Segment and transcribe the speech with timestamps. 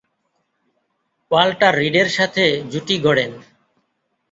[1.31, 3.31] Walter রিডের সাথে জুটি গড়েন।